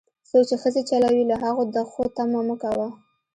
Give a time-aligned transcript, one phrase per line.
[0.29, 2.87] څوک چې ښځې چلوي، له هغو د ښو تمه مه کوه.